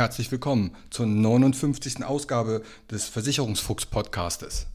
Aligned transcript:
Herzlich 0.00 0.32
willkommen 0.32 0.74
zur 0.88 1.04
59. 1.04 2.02
Ausgabe 2.06 2.62
des 2.90 3.06
Versicherungsfuchs-Podcastes. 3.10 4.66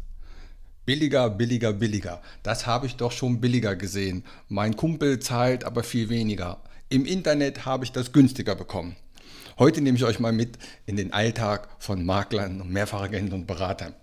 Billiger, 0.86 1.32
billiger, 1.32 1.74
billiger. 1.74 2.22
Das 2.44 2.68
habe 2.68 2.86
ich 2.86 2.96
doch 2.96 3.12
schon 3.12 3.42
billiger 3.42 3.76
gesehen. 3.76 4.24
Mein 4.50 4.76
Kumpel 4.76 5.20
zahlt 5.20 5.64
aber 5.64 5.82
viel 5.82 6.10
weniger. 6.10 6.62
Im 6.90 7.08
Internet 7.08 7.66
habe 7.66 7.86
ich 7.86 7.92
das 7.92 8.12
günstiger 8.12 8.54
bekommen. 8.54 8.98
Heute 9.58 9.82
nehme 9.82 9.98
ich 9.98 10.04
euch 10.04 10.20
mal 10.20 10.32
mit 10.32 10.60
in 10.86 10.96
den 10.96 11.12
Alltag 11.12 11.70
von 11.80 12.06
Maklern 12.06 12.62
und 12.62 12.70
Mehrfachagenten 12.70 13.34
und 13.34 13.48
Beratern. 13.48 13.96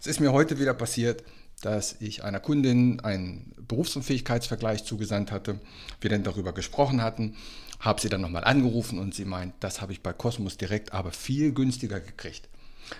Es 0.00 0.08
ist 0.08 0.18
mir 0.18 0.32
heute 0.32 0.58
wieder 0.58 0.74
passiert, 0.74 1.22
dass 1.62 1.96
ich 2.00 2.24
einer 2.24 2.40
Kundin 2.40 3.00
einen 3.00 3.52
Berufsunfähigkeitsvergleich 3.68 4.84
zugesandt 4.84 5.30
hatte, 5.30 5.60
wir 6.00 6.10
dann 6.10 6.24
darüber 6.24 6.52
gesprochen 6.52 7.02
hatten 7.02 7.36
habe 7.80 8.00
sie 8.00 8.10
dann 8.10 8.20
nochmal 8.20 8.44
angerufen 8.44 8.98
und 8.98 9.14
sie 9.14 9.24
meint, 9.24 9.54
das 9.60 9.80
habe 9.80 9.92
ich 9.92 10.02
bei 10.02 10.12
Cosmos 10.12 10.58
direkt, 10.58 10.92
aber 10.92 11.12
viel 11.12 11.52
günstiger 11.52 11.98
gekriegt. 11.98 12.48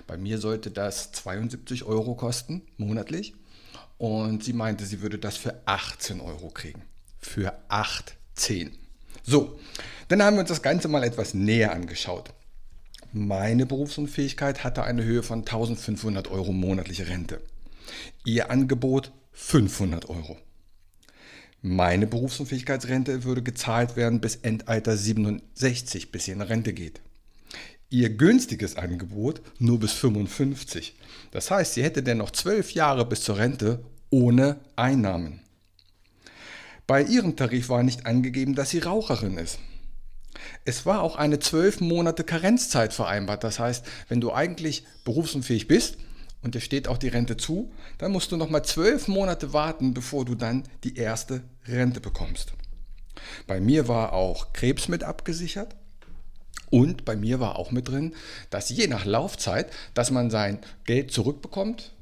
Bei 0.07 0.17
mir 0.17 0.39
sollte 0.39 0.71
das 0.71 1.13
72 1.13 1.85
Euro 1.85 2.15
kosten, 2.15 2.63
monatlich. 2.79 3.35
Und 3.99 4.43
sie 4.43 4.55
meinte, 4.55 4.87
sie 4.87 5.03
würde 5.03 5.19
das 5.19 5.37
für 5.37 5.61
18 5.67 6.21
Euro 6.21 6.49
kriegen. 6.49 6.83
Für 7.21 7.53
18. 7.69 8.73
So, 9.23 9.59
dann 10.09 10.23
haben 10.23 10.37
wir 10.37 10.41
uns 10.41 10.49
das 10.49 10.63
Ganze 10.63 10.89
mal 10.89 11.05
etwas 11.05 11.35
näher 11.35 11.73
angeschaut. 11.73 12.31
Meine 13.13 13.67
Berufsunfähigkeit 13.67 14.65
hatte 14.65 14.85
eine 14.85 15.05
Höhe 15.05 15.23
von 15.23 15.41
1500 15.41 16.29
Euro 16.29 16.53
monatliche 16.53 17.09
Rente. 17.09 17.43
Ihr 18.25 18.51
Angebot 18.51 19.13
500 19.33 20.09
Euro. 20.09 20.39
Meine 21.63 22.07
Berufsunfähigkeitsrente 22.07 23.25
würde 23.25 23.43
gezahlt 23.43 23.97
werden 23.97 24.21
bis 24.21 24.37
Endalter 24.37 24.97
67, 24.97 26.11
bis 26.11 26.25
sie 26.25 26.33
in 26.33 26.41
Rente 26.41 26.73
geht. 26.73 27.01
Ihr 27.91 28.11
günstiges 28.11 28.77
Angebot 28.77 29.43
nur 29.59 29.81
bis 29.81 29.93
55. 29.93 30.97
Das 31.33 31.51
heißt, 31.51 31.75
sie 31.75 31.83
hätte 31.83 32.03
dennoch 32.03 32.31
zwölf 32.31 32.73
Jahre 32.73 33.05
bis 33.05 33.23
zur 33.23 33.37
Rente 33.37 33.85
ohne 34.11 34.61
Einnahmen. 34.77 35.41
Bei 36.87 37.03
ihrem 37.03 37.37
Tarif 37.37 37.69
war 37.69 37.83
nicht 37.83 38.07
angegeben, 38.07 38.55
dass 38.55 38.71
sie 38.71 38.79
Raucherin 38.79 39.37
ist. 39.37 39.59
Es 40.65 40.87
war 40.87 41.03
auch 41.03 41.17
eine 41.17 41.39
zwölf 41.39 41.81
Monate 41.81 42.25
Karenzzeit 42.25 42.93
vereinbart. 42.93 43.45
Das 43.45 43.59
heißt, 43.59 43.85
wenn 44.09 44.21
du 44.21 44.33
eigentlich 44.33 44.85
berufsunfähig 45.05 45.69
bist, 45.69 45.99
und 46.43 46.55
dir 46.55 46.61
steht 46.61 46.89
auch 46.89 46.99
die 46.99 47.09
Rente 47.09 47.37
zu, 47.37 47.73
dann 47.99 48.13
musst 48.13 48.33
du 48.33 48.37
nochmal 48.37 48.65
zwölf 48.65 49.09
Monate 49.09 49.53
warten, 49.53 49.95
bevor 49.95 50.25
du 50.25 50.35
dann 50.35 50.65
die 50.85 50.97
erste 50.97 51.43
Rente 51.67 52.01
bekommst. 52.01 52.53
Bei 53.47 53.61
mir 53.61 53.89
war 53.89 54.13
auch 54.13 54.53
Krebs 54.53 54.89
mit 54.89 55.05
abgesichert 55.05 55.77
und 56.71 57.05
bei 57.05 57.17
mir 57.17 57.41
war 57.41 57.57
auch 57.57 57.71
mit 57.71 57.89
drin, 57.89 58.15
dass 58.49 58.71
je 58.71 58.87
nach 58.87 59.05
Laufzeit, 59.05 59.71
dass 59.95 60.11
man 60.11 60.31
sein 60.31 60.59
Geld 60.85 61.11
zurückbekommt, 61.11 61.93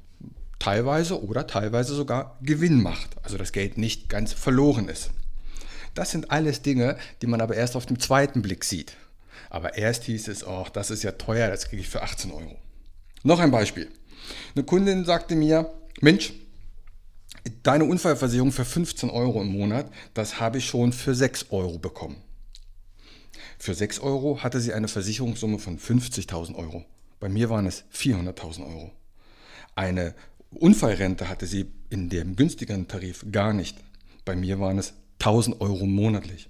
teilweise 0.58 1.22
oder 1.22 1.46
teilweise 1.46 1.94
sogar 1.94 2.38
Gewinn 2.42 2.82
macht, 2.82 3.16
also 3.22 3.38
das 3.38 3.52
Geld 3.52 3.78
nicht 3.78 4.08
ganz 4.08 4.32
verloren 4.32 4.88
ist. 4.88 5.10
Das 5.94 6.10
sind 6.10 6.30
alles 6.30 6.62
Dinge, 6.62 6.96
die 7.22 7.26
man 7.26 7.40
aber 7.40 7.56
erst 7.56 7.74
auf 7.74 7.86
den 7.86 7.98
zweiten 7.98 8.42
Blick 8.42 8.64
sieht. 8.64 8.96
Aber 9.50 9.76
erst 9.76 10.04
hieß 10.04 10.28
es, 10.28 10.46
oh, 10.46 10.66
das 10.72 10.90
ist 10.90 11.02
ja 11.02 11.12
teuer, 11.12 11.48
das 11.48 11.68
kriege 11.68 11.82
ich 11.82 11.88
für 11.88 12.02
18 12.02 12.30
Euro. 12.30 12.56
Noch 13.22 13.40
ein 13.40 13.50
Beispiel. 13.50 13.88
Eine 14.54 14.64
Kundin 14.64 15.04
sagte 15.04 15.34
mir, 15.34 15.70
Mensch, 16.00 16.32
deine 17.62 17.84
Unfallversicherung 17.84 18.52
für 18.52 18.64
15 18.64 19.10
Euro 19.10 19.42
im 19.42 19.48
Monat, 19.48 19.90
das 20.14 20.40
habe 20.40 20.58
ich 20.58 20.66
schon 20.66 20.92
für 20.92 21.14
6 21.14 21.46
Euro 21.50 21.78
bekommen. 21.78 22.16
Für 23.58 23.74
6 23.74 24.00
Euro 24.00 24.42
hatte 24.42 24.60
sie 24.60 24.72
eine 24.72 24.88
Versicherungssumme 24.88 25.58
von 25.58 25.78
50.000 25.78 26.54
Euro. 26.54 26.84
Bei 27.20 27.28
mir 27.28 27.50
waren 27.50 27.66
es 27.66 27.84
400.000 27.92 28.66
Euro. 28.66 28.92
Eine 29.74 30.14
Unfallrente 30.50 31.28
hatte 31.28 31.46
sie 31.46 31.66
in 31.90 32.08
dem 32.08 32.36
günstigeren 32.36 32.88
Tarif 32.88 33.26
gar 33.30 33.52
nicht. 33.52 33.76
Bei 34.24 34.36
mir 34.36 34.60
waren 34.60 34.78
es 34.78 34.94
1000 35.20 35.60
Euro 35.60 35.86
monatlich. 35.86 36.48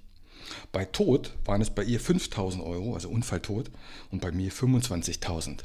Bei 0.71 0.85
Tod 0.85 1.33
waren 1.45 1.61
es 1.61 1.69
bei 1.69 1.83
ihr 1.83 1.99
5000 1.99 2.63
Euro, 2.63 2.93
also 2.93 3.09
Unfalltod, 3.09 3.69
und 4.11 4.21
bei 4.21 4.31
mir 4.31 4.51
25.000. 4.51 5.59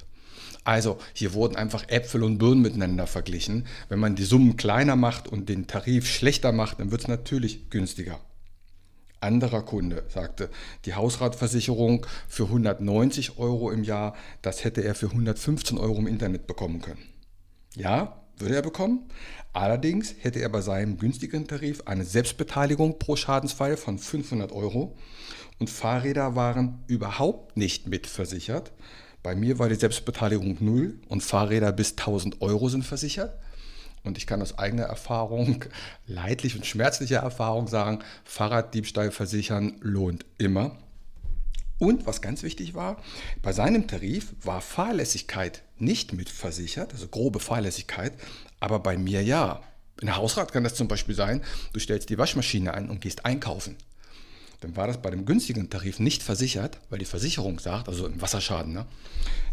Also 0.65 0.99
hier 1.13 1.35
wurden 1.35 1.57
einfach 1.57 1.89
Äpfel 1.89 2.25
und 2.25 2.39
Birnen 2.39 2.63
miteinander 2.63 3.07
verglichen. 3.07 3.67
Wenn 3.89 3.99
man 3.99 4.17
die 4.17 4.25
Summen 4.25 4.57
kleiner 4.57 4.97
macht 4.97 5.29
und 5.29 5.49
den 5.49 5.67
Tarif 5.67 6.09
schlechter 6.09 6.53
macht, 6.53 6.81
dann 6.81 6.91
wird 6.91 7.03
es 7.03 7.09
natürlich 7.09 7.71
günstiger. 7.71 8.19
Anderer 9.21 9.63
Kunde 9.63 10.05
sagte, 10.09 10.51
die 10.85 10.95
Hausratversicherung 10.95 12.07
für 12.29 12.45
190 12.45 13.39
Euro 13.39 13.71
im 13.71 13.83
Jahr, 13.83 14.15
das 14.43 14.65
hätte 14.65 14.83
er 14.83 14.95
für 14.95 15.07
115 15.07 15.79
Euro 15.79 15.99
im 15.99 16.07
Internet 16.07 16.47
bekommen 16.47 16.81
können. 16.83 17.03
Ja, 17.75 18.21
würde 18.39 18.57
er 18.57 18.63
bekommen. 18.63 19.09
Allerdings 19.53 20.15
hätte 20.21 20.41
er 20.41 20.49
bei 20.49 20.61
seinem 20.61 20.99
günstigeren 20.99 21.47
Tarif 21.47 21.83
eine 21.87 22.05
Selbstbeteiligung 22.05 22.99
pro 22.99 23.17
Schadensfall 23.17 23.77
von 23.77 23.99
500 23.99 24.53
Euro 24.53 24.97
und 25.59 25.71
Fahrräder 25.71 26.35
waren 26.35 26.83
überhaupt 26.87 27.57
nicht 27.57 27.89
mitversichert. 27.89 28.73
Bei 29.25 29.35
mir 29.35 29.59
war 29.59 29.71
die 29.71 29.75
Selbstbeteiligung 29.75 30.59
null 30.61 30.99
und 31.09 31.23
Fahrräder 31.23 31.73
bis 31.73 31.93
1000 31.93 32.43
Euro 32.43 32.69
sind 32.69 32.85
versichert. 32.85 33.41
Und 34.03 34.19
ich 34.19 34.27
kann 34.27 34.43
aus 34.43 34.59
eigener 34.59 34.83
Erfahrung, 34.83 35.65
leidlich 36.07 36.57
und 36.57 36.67
schmerzlicher 36.67 37.21
Erfahrung 37.21 37.67
sagen, 37.67 38.01
Fahrraddiebstahl 38.25 39.11
versichern 39.11 39.77
lohnt 39.81 40.27
immer. 40.37 40.77
Und 41.79 42.07
was 42.07 42.21
ganz 42.21 42.43
wichtig 42.43 42.75
war, 42.75 43.03
bei 43.41 43.55
seinem 43.55 43.87
Tarif 43.87 44.35
war 44.43 44.61
Fahrlässigkeit 44.61 45.63
nicht 45.79 46.13
mitversichert, 46.13 46.93
also 46.93 47.09
grobe 47.09 47.41
Fahrlässigkeit, 47.41 48.13
aber 48.61 48.79
bei 48.79 48.99
mir 48.99 49.23
ja. 49.23 49.63
In 50.03 50.15
Hausrat 50.15 50.53
kann 50.53 50.65
das 50.65 50.75
zum 50.75 50.87
Beispiel 50.87 51.15
sein, 51.15 51.43
du 51.73 51.81
stellst 51.81 52.11
die 52.11 52.19
Waschmaschine 52.19 52.75
an 52.75 52.91
und 52.91 53.01
gehst 53.01 53.25
einkaufen 53.25 53.77
dann 54.61 54.77
war 54.77 54.87
das 54.87 55.01
bei 55.01 55.11
dem 55.11 55.25
günstigen 55.25 55.71
Tarif 55.71 55.99
nicht 55.99 56.23
versichert, 56.23 56.79
weil 56.91 56.99
die 56.99 57.05
Versicherung 57.05 57.59
sagt, 57.59 57.89
also 57.89 58.07
im 58.07 58.21
Wasserschaden, 58.21 58.73
ne, 58.73 58.87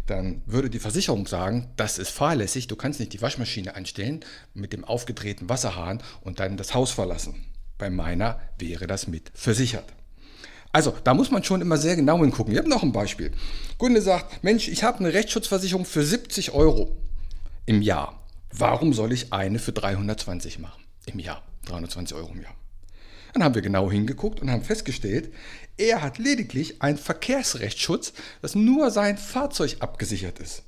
dann 0.06 0.42
würde 0.46 0.70
die 0.70 0.78
Versicherung 0.78 1.26
sagen, 1.26 1.68
das 1.76 1.98
ist 1.98 2.10
fahrlässig, 2.10 2.66
du 2.66 2.76
kannst 2.76 3.00
nicht 3.00 3.12
die 3.12 3.22
Waschmaschine 3.22 3.74
einstellen 3.74 4.20
mit 4.54 4.72
dem 4.72 4.84
aufgedrehten 4.84 5.48
Wasserhahn 5.48 6.02
und 6.22 6.40
dann 6.40 6.56
das 6.56 6.74
Haus 6.74 6.90
verlassen. 6.90 7.46
Bei 7.78 7.90
meiner 7.90 8.40
wäre 8.58 8.86
das 8.86 9.06
mit 9.06 9.30
versichert. 9.34 9.92
Also, 10.72 10.94
da 11.04 11.12
muss 11.12 11.30
man 11.30 11.44
schon 11.44 11.60
immer 11.60 11.76
sehr 11.76 11.96
genau 11.96 12.18
hingucken. 12.20 12.52
Ich 12.52 12.58
habe 12.58 12.68
noch 12.68 12.82
ein 12.82 12.92
Beispiel. 12.92 13.32
Kunde 13.76 14.00
sagt, 14.00 14.42
Mensch, 14.42 14.68
ich 14.68 14.82
habe 14.82 15.00
eine 15.00 15.12
Rechtsschutzversicherung 15.12 15.84
für 15.84 16.02
70 16.02 16.52
Euro 16.52 16.96
im 17.66 17.82
Jahr. 17.82 18.24
Warum 18.50 18.94
soll 18.94 19.12
ich 19.12 19.32
eine 19.32 19.58
für 19.58 19.72
320 19.72 20.58
machen? 20.58 20.82
Im 21.06 21.18
Jahr. 21.18 21.42
320 21.66 22.16
Euro 22.16 22.32
im 22.32 22.40
Jahr. 22.40 22.54
Dann 23.32 23.42
haben 23.42 23.54
wir 23.54 23.62
genau 23.62 23.90
hingeguckt 23.90 24.40
und 24.40 24.50
haben 24.50 24.62
festgestellt, 24.62 25.32
er 25.76 26.02
hat 26.02 26.18
lediglich 26.18 26.82
einen 26.82 26.98
Verkehrsrechtsschutz, 26.98 28.12
dass 28.42 28.54
nur 28.54 28.90
sein 28.90 29.16
Fahrzeug 29.16 29.76
abgesichert 29.80 30.38
ist. 30.38 30.62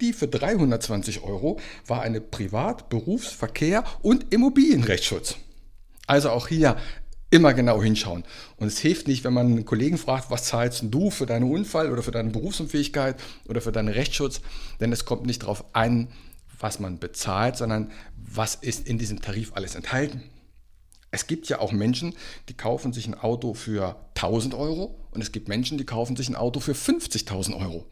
Die 0.00 0.12
für 0.12 0.28
320 0.28 1.22
Euro 1.22 1.58
war 1.86 2.02
eine 2.02 2.20
Privat-, 2.20 2.88
Berufs-, 2.88 3.32
Verkehr- 3.32 3.84
und 4.02 4.32
Immobilienrechtsschutz. 4.32 5.36
Also 6.06 6.30
auch 6.30 6.48
hier 6.48 6.76
Immer 7.28 7.54
genau 7.54 7.82
hinschauen. 7.82 8.24
Und 8.56 8.68
es 8.68 8.78
hilft 8.78 9.08
nicht, 9.08 9.24
wenn 9.24 9.32
man 9.32 9.46
einen 9.46 9.64
Kollegen 9.64 9.98
fragt, 9.98 10.30
was 10.30 10.44
zahlst 10.44 10.84
du 10.84 11.10
für 11.10 11.26
deinen 11.26 11.50
Unfall 11.50 11.90
oder 11.90 12.04
für 12.04 12.12
deine 12.12 12.30
Berufsunfähigkeit 12.30 13.16
oder 13.48 13.60
für 13.60 13.72
deinen 13.72 13.88
Rechtsschutz, 13.88 14.40
denn 14.78 14.92
es 14.92 15.04
kommt 15.04 15.26
nicht 15.26 15.42
darauf 15.42 15.64
an, 15.74 16.08
was 16.60 16.78
man 16.78 17.00
bezahlt, 17.00 17.56
sondern 17.56 17.90
was 18.16 18.54
ist 18.54 18.86
in 18.86 18.96
diesem 18.96 19.20
Tarif 19.22 19.52
alles 19.54 19.74
enthalten. 19.74 20.22
Es 21.16 21.26
gibt 21.26 21.48
ja 21.48 21.60
auch 21.60 21.72
Menschen, 21.72 22.14
die 22.50 22.52
kaufen 22.52 22.92
sich 22.92 23.06
ein 23.06 23.14
Auto 23.14 23.54
für 23.54 23.96
1000 24.16 24.52
Euro 24.52 24.94
und 25.12 25.22
es 25.22 25.32
gibt 25.32 25.48
Menschen, 25.48 25.78
die 25.78 25.86
kaufen 25.86 26.14
sich 26.14 26.28
ein 26.28 26.36
Auto 26.36 26.60
für 26.60 26.72
50.000 26.72 27.58
Euro. 27.58 27.86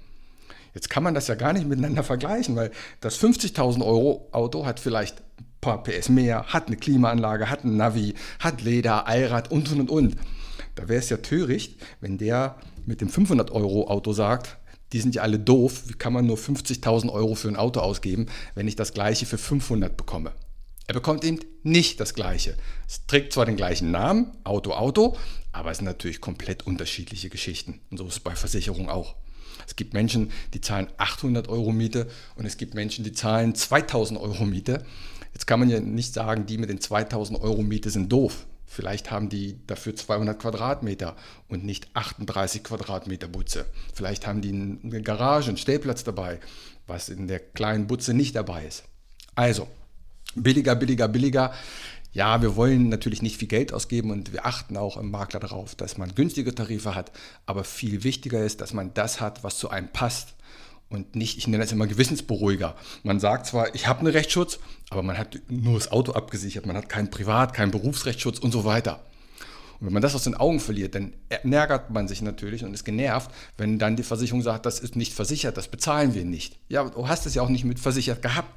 Jetzt 0.75 0.91
kann 0.91 1.03
man 1.03 1.15
das 1.15 1.27
ja 1.29 1.35
gar 1.35 1.55
nicht 1.55 1.67
miteinander 1.67 2.03
vergleichen, 2.03 2.55
weil 2.55 2.71
das 3.01 3.19
50.000 3.19 3.83
Euro 3.83 4.29
Auto 4.33 4.67
hat 4.67 4.79
vielleicht 4.79 5.23
ein 5.39 5.47
paar 5.63 5.83
PS 5.83 6.11
mehr, 6.11 6.49
hat 6.49 6.67
eine 6.67 6.77
Klimaanlage, 6.77 7.49
hat 7.49 7.65
ein 7.65 7.79
Navi, 7.79 8.13
hat 8.41 8.61
Leder, 8.61 9.07
Allrad 9.07 9.51
und 9.51 9.73
und 9.73 9.89
und. 9.89 10.17
Da 10.75 10.91
wäre 10.91 10.99
es 10.99 11.09
ja 11.09 11.17
töricht, 11.17 11.81
wenn 12.03 12.19
der 12.19 12.57
mit 12.85 13.01
dem 13.01 13.09
500 13.09 13.53
Euro 13.53 13.89
Auto 13.89 14.13
sagt, 14.13 14.59
die 14.93 15.01
sind 15.01 15.15
ja 15.15 15.23
alle 15.23 15.39
doof, 15.39 15.85
wie 15.87 15.95
kann 15.95 16.13
man 16.13 16.27
nur 16.27 16.37
50.000 16.37 17.11
Euro 17.11 17.37
für 17.37 17.49
ein 17.49 17.57
Auto 17.57 17.81
ausgeben, 17.81 18.27
wenn 18.55 18.69
ich 18.69 18.77
das 18.77 18.93
gleiche 18.93 19.25
für 19.25 19.39
500 19.39 19.97
bekomme. 19.97 20.33
Er 20.87 20.95
bekommt 20.95 21.25
eben 21.25 21.41
nicht 21.63 21.99
das 22.01 22.15
gleiche. 22.15 22.57
Es 22.87 23.07
trägt 23.07 23.33
zwar 23.33 23.47
den 23.47 23.57
gleichen 23.57 23.91
Namen, 23.91 24.33
Auto, 24.45 24.73
Auto, 24.73 25.17
aber 25.53 25.71
es 25.71 25.79
sind 25.79 25.87
natürlich 25.87 26.21
komplett 26.21 26.67
unterschiedliche 26.67 27.31
Geschichten. 27.31 27.81
Und 27.91 27.99
so 27.99 28.07
ist 28.07 28.15
es 28.15 28.21
bei 28.21 28.37
Versicherungen 28.37 28.91
auch. 28.91 29.17
Es 29.67 29.77
gibt 29.77 29.95
Menschen, 29.95 30.31
die 30.53 30.61
zahlen 30.61 30.89
800 30.99 31.49
Euro 31.49 31.73
Miete 31.73 32.09
und 32.37 32.45
es 32.45 32.57
gibt 32.59 32.75
Menschen, 32.75 33.05
die 33.05 33.13
zahlen 33.13 33.55
2000 33.55 34.21
Euro 34.21 34.45
Miete. 34.45 34.85
Jetzt 35.33 35.47
kann 35.47 35.61
man 35.61 35.71
ja 35.71 35.81
nicht 35.81 36.13
sagen, 36.13 36.47
die 36.47 36.59
mit 36.59 36.69
den 36.69 36.81
2000 36.81 37.41
Euro 37.41 37.63
Miete 37.63 37.91
sind 37.91 38.13
doof. 38.13 38.47
Vielleicht 38.67 39.11
haben 39.11 39.29
die 39.29 39.65
dafür 39.67 39.95
200 39.95 40.39
Quadratmeter 40.39 41.17
und 41.49 41.65
nicht 41.65 41.89
38 41.95 42.65
Quadratmeter 42.65 43.29
Butze. 43.29 43.67
Vielleicht 43.95 44.27
haben 44.27 44.43
die 44.43 44.51
eine 44.51 45.03
Garage, 45.03 45.49
einen 45.49 45.57
Stellplatz 45.57 46.05
dabei, 46.05 46.41
was 46.87 47.09
in 47.09 47.29
der 47.29 47.39
kleinen 47.39 47.87
Butze 47.87 48.15
nicht 48.15 48.35
dabei 48.35 48.67
ist. 48.67 48.85
Also, 49.37 49.69
billiger, 50.35 50.75
billiger, 50.75 51.09
billiger. 51.09 51.53
Ja, 52.13 52.43
wir 52.43 52.55
wollen 52.55 52.89
natürlich 52.89 53.23
nicht 53.23 53.39
viel 53.39 53.49
Geld 53.49 53.73
ausgeben 53.73 54.11
und 54.11 54.33
wir 54.33 54.47
achten 54.47 54.77
auch 54.77 54.97
im 54.97 55.11
Makler 55.11 55.41
darauf, 55.41 55.75
dass 55.75 55.99
man 55.99 56.15
günstige 56.15 56.55
Tarife 56.55 56.95
hat. 56.95 57.11
Aber 57.45 57.65
viel 57.65 58.05
wichtiger 58.05 58.45
ist, 58.45 58.61
dass 58.61 58.73
man 58.73 58.95
das 58.95 59.21
hat, 59.21 59.43
was 59.43 59.59
zu 59.59 59.69
einem 59.69 59.89
passt 59.89 60.35
und 60.89 61.17
nicht, 61.17 61.39
ich 61.39 61.47
nenne 61.47 61.63
das 61.65 61.73
immer 61.73 61.87
Gewissensberuhiger. 61.87 62.77
Man 63.03 63.21
sagt 63.21 63.47
zwar, 63.47 63.75
ich 63.75 63.87
habe 63.87 64.01
einen 64.01 64.13
Rechtsschutz, 64.13 64.59
aber 64.91 65.03
man 65.03 65.19
hat 65.19 65.41
nur 65.49 65.75
das 65.75 65.91
Auto 65.91 66.13
abgesichert, 66.13 66.67
man 66.67 66.77
hat 66.77 66.89
keinen 66.89 67.11
Privat-, 67.11 67.53
keinen 67.53 67.73
Berufsrechtsschutz 67.73 68.39
und 68.39 68.53
so 68.53 68.65
weiter. 68.65 69.01
Und 69.81 69.89
wenn 69.89 69.93
man 69.93 70.03
das 70.03 70.15
aus 70.15 70.25
den 70.25 70.37
Augen 70.37 70.61
verliert, 70.61 70.95
dann 70.95 71.13
ärgert 71.29 71.91
man 71.91 72.07
sich 72.07 72.23
natürlich 72.23 72.65
und 72.65 72.73
ist 72.73 72.85
genervt, 72.85 73.31
wenn 73.59 73.79
dann 73.79 73.97
die 73.97 74.03
Versicherung 74.03 74.41
sagt, 74.41 74.67
das 74.67 74.79
ist 74.79 74.95
nicht 74.95 75.13
versichert, 75.13 75.57
das 75.57 75.69
bezahlen 75.69 76.15
wir 76.15 76.25
nicht. 76.25 76.59
Ja, 76.69 76.85
du 76.85 77.09
hast 77.09 77.27
es 77.27 77.35
ja 77.35 77.43
auch 77.43 77.49
nicht 77.49 77.65
mit 77.65 77.81
versichert 77.81 78.23
gehabt. 78.23 78.54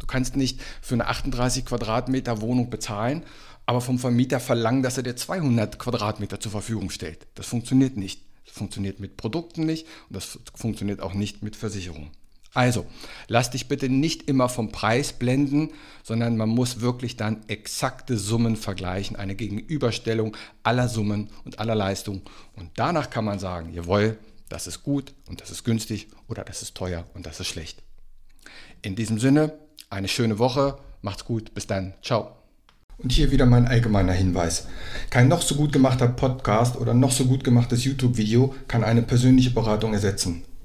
Du 0.00 0.06
kannst 0.06 0.34
nicht 0.34 0.60
für 0.82 0.94
eine 0.94 1.06
38 1.06 1.64
Quadratmeter 1.64 2.40
Wohnung 2.40 2.70
bezahlen, 2.70 3.22
aber 3.66 3.80
vom 3.80 4.00
Vermieter 4.00 4.40
verlangen, 4.40 4.82
dass 4.82 4.96
er 4.96 5.04
dir 5.04 5.14
200 5.14 5.78
Quadratmeter 5.78 6.40
zur 6.40 6.50
Verfügung 6.50 6.90
stellt. 6.90 7.28
Das 7.36 7.46
funktioniert 7.46 7.96
nicht. 7.96 8.22
Das 8.44 8.56
funktioniert 8.56 8.98
mit 8.98 9.16
Produkten 9.16 9.64
nicht 9.64 9.86
und 10.08 10.16
das 10.16 10.40
funktioniert 10.56 11.00
auch 11.00 11.14
nicht 11.14 11.44
mit 11.44 11.54
Versicherungen. 11.54 12.10
Also, 12.52 12.84
lass 13.28 13.50
dich 13.50 13.68
bitte 13.68 13.88
nicht 13.88 14.28
immer 14.28 14.48
vom 14.48 14.72
Preis 14.72 15.12
blenden, 15.12 15.70
sondern 16.02 16.36
man 16.36 16.48
muss 16.48 16.80
wirklich 16.80 17.16
dann 17.16 17.44
exakte 17.46 18.18
Summen 18.18 18.56
vergleichen, 18.56 19.14
eine 19.14 19.36
Gegenüberstellung 19.36 20.36
aller 20.64 20.88
Summen 20.88 21.30
und 21.44 21.60
aller 21.60 21.76
Leistungen. 21.76 22.22
Und 22.56 22.70
danach 22.74 23.08
kann 23.08 23.24
man 23.24 23.38
sagen, 23.38 23.72
jawohl, 23.72 24.18
das 24.48 24.66
ist 24.66 24.82
gut 24.82 25.14
und 25.28 25.40
das 25.40 25.52
ist 25.52 25.62
günstig 25.62 26.08
oder 26.26 26.42
das 26.42 26.62
ist 26.62 26.74
teuer 26.74 27.06
und 27.14 27.24
das 27.24 27.38
ist 27.38 27.46
schlecht. 27.46 27.84
In 28.82 28.96
diesem 28.96 29.20
Sinne, 29.20 29.52
eine 29.90 30.08
schöne 30.08 30.38
Woche. 30.38 30.78
Macht's 31.02 31.24
gut. 31.24 31.52
Bis 31.54 31.66
dann. 31.66 31.94
Ciao. 32.02 32.30
Und 32.98 33.12
hier 33.12 33.30
wieder 33.30 33.46
mein 33.46 33.66
allgemeiner 33.66 34.12
Hinweis. 34.12 34.66
Kein 35.08 35.28
noch 35.28 35.42
so 35.42 35.54
gut 35.54 35.72
gemachter 35.72 36.08
Podcast 36.08 36.76
oder 36.76 36.94
noch 36.94 37.12
so 37.12 37.24
gut 37.24 37.44
gemachtes 37.44 37.84
YouTube-Video 37.84 38.54
kann 38.68 38.84
eine 38.84 39.02
persönliche 39.02 39.50
Beratung 39.50 39.94
ersetzen. 39.94 40.44